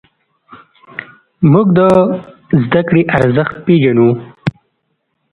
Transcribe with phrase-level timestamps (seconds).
[1.51, 1.79] موږ د
[2.63, 4.09] زدهکړې ارزښت پېژنو.